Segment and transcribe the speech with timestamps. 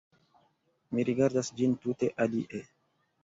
[0.95, 2.65] Mi rigardas ĝin tute alie.